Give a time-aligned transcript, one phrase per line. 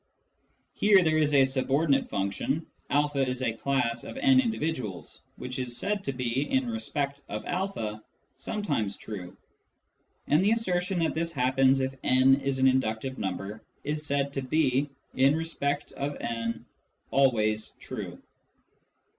[0.73, 5.77] Here there is a subordinate function," a is a class of n individuals," which is
[5.77, 8.01] said to be, in respect of a,
[8.35, 9.37] sometimes true;
[10.25, 14.41] and the assertion that this happens if n is an inductive number is said to
[14.41, 16.65] be, in respect of n,
[17.11, 18.19] always true.